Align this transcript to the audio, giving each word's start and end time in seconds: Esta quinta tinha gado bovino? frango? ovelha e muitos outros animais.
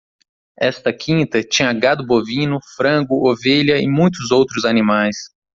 Esta 0.57 0.91
quinta 0.91 1.43
tinha 1.43 1.71
gado 1.73 2.03
bovino? 2.03 2.57
frango? 2.75 3.29
ovelha 3.29 3.77
e 3.77 3.87
muitos 3.87 4.31
outros 4.31 4.65
animais. 4.65 5.15